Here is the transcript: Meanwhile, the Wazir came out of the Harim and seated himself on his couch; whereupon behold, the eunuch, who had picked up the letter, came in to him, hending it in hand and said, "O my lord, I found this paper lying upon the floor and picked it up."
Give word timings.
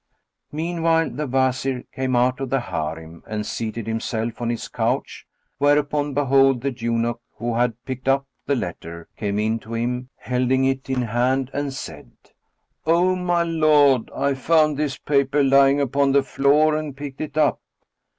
Meanwhile, 0.51 1.11
the 1.11 1.27
Wazir 1.27 1.83
came 1.93 2.15
out 2.15 2.39
of 2.39 2.49
the 2.49 2.59
Harim 2.59 3.21
and 3.27 3.45
seated 3.45 3.85
himself 3.85 4.41
on 4.41 4.49
his 4.49 4.67
couch; 4.67 5.27
whereupon 5.59 6.15
behold, 6.15 6.61
the 6.61 6.71
eunuch, 6.71 7.21
who 7.35 7.53
had 7.53 7.75
picked 7.85 8.07
up 8.07 8.25
the 8.47 8.55
letter, 8.55 9.07
came 9.15 9.37
in 9.37 9.59
to 9.59 9.75
him, 9.75 10.09
hending 10.17 10.65
it 10.65 10.89
in 10.89 11.03
hand 11.03 11.51
and 11.53 11.71
said, 11.71 12.09
"O 12.83 13.15
my 13.15 13.43
lord, 13.43 14.09
I 14.15 14.33
found 14.33 14.75
this 14.75 14.97
paper 14.97 15.43
lying 15.43 15.79
upon 15.79 16.13
the 16.13 16.23
floor 16.23 16.75
and 16.75 16.97
picked 16.97 17.21
it 17.21 17.37
up." 17.37 17.59